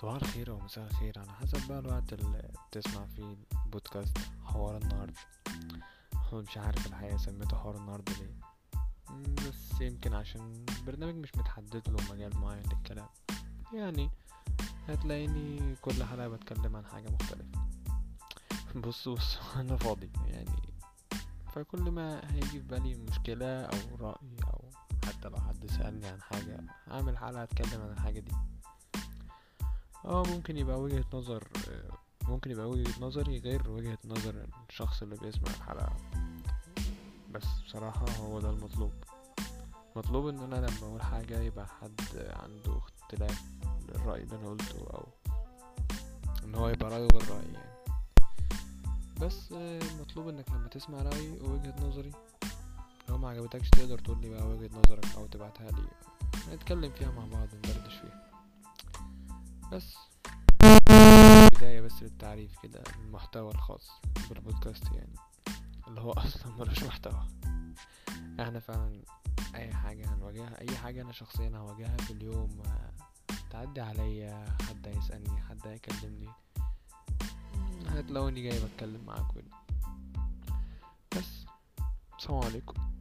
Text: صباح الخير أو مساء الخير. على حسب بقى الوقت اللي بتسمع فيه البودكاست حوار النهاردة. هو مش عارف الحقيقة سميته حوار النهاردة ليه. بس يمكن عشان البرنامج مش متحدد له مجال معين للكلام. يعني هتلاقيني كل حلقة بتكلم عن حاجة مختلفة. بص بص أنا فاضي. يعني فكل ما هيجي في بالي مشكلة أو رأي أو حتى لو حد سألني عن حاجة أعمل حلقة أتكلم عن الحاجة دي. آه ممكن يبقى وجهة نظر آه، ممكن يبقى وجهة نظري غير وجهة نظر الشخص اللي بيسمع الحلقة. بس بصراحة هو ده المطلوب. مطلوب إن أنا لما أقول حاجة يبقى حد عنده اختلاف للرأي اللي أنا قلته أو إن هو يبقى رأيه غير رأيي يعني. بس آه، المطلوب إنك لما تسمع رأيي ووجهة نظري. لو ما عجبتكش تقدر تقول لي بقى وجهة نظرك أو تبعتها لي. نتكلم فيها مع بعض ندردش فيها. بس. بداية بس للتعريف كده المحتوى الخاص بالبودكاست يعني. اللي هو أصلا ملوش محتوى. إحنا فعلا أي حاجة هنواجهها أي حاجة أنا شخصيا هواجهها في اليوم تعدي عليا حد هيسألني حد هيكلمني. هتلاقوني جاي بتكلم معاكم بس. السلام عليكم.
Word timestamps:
صباح 0.00 0.14
الخير 0.14 0.50
أو 0.50 0.58
مساء 0.60 0.86
الخير. 0.86 1.18
على 1.18 1.32
حسب 1.32 1.68
بقى 1.68 1.78
الوقت 1.78 2.12
اللي 2.12 2.52
بتسمع 2.70 3.06
فيه 3.06 3.36
البودكاست 3.64 4.18
حوار 4.44 4.76
النهاردة. 4.76 5.14
هو 6.32 6.40
مش 6.42 6.58
عارف 6.58 6.86
الحقيقة 6.86 7.16
سميته 7.16 7.56
حوار 7.56 7.76
النهاردة 7.76 8.12
ليه. 8.12 8.36
بس 9.48 9.80
يمكن 9.80 10.14
عشان 10.14 10.66
البرنامج 10.78 11.14
مش 11.14 11.34
متحدد 11.36 11.82
له 11.88 12.12
مجال 12.14 12.36
معين 12.36 12.62
للكلام. 12.62 13.08
يعني 13.74 14.10
هتلاقيني 14.88 15.74
كل 15.82 16.04
حلقة 16.04 16.28
بتكلم 16.28 16.76
عن 16.76 16.86
حاجة 16.86 17.08
مختلفة. 17.10 17.66
بص 18.76 19.08
بص 19.08 19.38
أنا 19.60 19.76
فاضي. 19.76 20.10
يعني 20.26 20.62
فكل 21.52 21.90
ما 21.90 22.34
هيجي 22.34 22.46
في 22.46 22.58
بالي 22.58 22.94
مشكلة 22.94 23.62
أو 23.62 23.96
رأي 24.00 24.36
أو 24.44 24.64
حتى 25.06 25.28
لو 25.28 25.36
حد 25.36 25.66
سألني 25.70 26.06
عن 26.06 26.22
حاجة 26.22 26.60
أعمل 26.90 27.18
حلقة 27.18 27.42
أتكلم 27.42 27.82
عن 27.82 27.90
الحاجة 27.90 28.20
دي. 28.20 28.32
آه 30.06 30.22
ممكن 30.22 30.56
يبقى 30.56 30.80
وجهة 30.80 31.04
نظر 31.12 31.48
آه، 31.68 31.90
ممكن 32.28 32.50
يبقى 32.50 32.68
وجهة 32.68 33.00
نظري 33.00 33.38
غير 33.38 33.70
وجهة 33.70 33.98
نظر 34.04 34.46
الشخص 34.68 35.02
اللي 35.02 35.16
بيسمع 35.16 35.50
الحلقة. 35.50 35.96
بس 37.30 37.44
بصراحة 37.66 38.06
هو 38.20 38.40
ده 38.40 38.50
المطلوب. 38.50 38.92
مطلوب 39.96 40.28
إن 40.28 40.38
أنا 40.38 40.56
لما 40.56 40.78
أقول 40.82 41.02
حاجة 41.02 41.40
يبقى 41.40 41.66
حد 41.66 42.00
عنده 42.16 42.78
اختلاف 42.78 43.42
للرأي 43.88 44.22
اللي 44.22 44.36
أنا 44.36 44.48
قلته 44.48 44.78
أو 44.78 45.06
إن 46.44 46.54
هو 46.54 46.68
يبقى 46.68 46.90
رأيه 46.90 47.08
غير 47.12 47.30
رأيي 47.30 47.52
يعني. 47.52 47.76
بس 49.20 49.52
آه، 49.52 49.78
المطلوب 49.82 50.28
إنك 50.28 50.50
لما 50.50 50.68
تسمع 50.68 51.02
رأيي 51.02 51.30
ووجهة 51.40 51.74
نظري. 51.86 52.12
لو 53.08 53.18
ما 53.18 53.28
عجبتكش 53.28 53.70
تقدر 53.70 53.98
تقول 53.98 54.20
لي 54.20 54.28
بقى 54.28 54.46
وجهة 54.48 54.70
نظرك 54.78 55.06
أو 55.16 55.26
تبعتها 55.26 55.70
لي. 55.70 55.88
نتكلم 56.54 56.92
فيها 56.92 57.10
مع 57.10 57.24
بعض 57.26 57.48
ندردش 57.54 57.94
فيها. 57.94 58.15
بس. 59.72 59.96
بداية 61.56 61.80
بس 61.80 62.02
للتعريف 62.02 62.58
كده 62.62 62.82
المحتوى 62.98 63.50
الخاص 63.50 63.90
بالبودكاست 64.28 64.84
يعني. 64.92 65.14
اللي 65.88 66.00
هو 66.00 66.12
أصلا 66.12 66.52
ملوش 66.58 66.82
محتوى. 66.82 67.26
إحنا 68.40 68.60
فعلا 68.60 69.02
أي 69.54 69.72
حاجة 69.74 70.14
هنواجهها 70.14 70.60
أي 70.60 70.76
حاجة 70.76 71.02
أنا 71.02 71.12
شخصيا 71.12 71.56
هواجهها 71.56 71.96
في 71.96 72.12
اليوم 72.12 72.62
تعدي 73.50 73.80
عليا 73.80 74.56
حد 74.68 74.88
هيسألني 74.88 75.40
حد 75.40 75.66
هيكلمني. 75.66 76.28
هتلاقوني 77.86 78.42
جاي 78.42 78.60
بتكلم 78.64 79.04
معاكم 79.04 79.40
بس. 81.16 81.46
السلام 82.18 82.44
عليكم. 82.44 82.95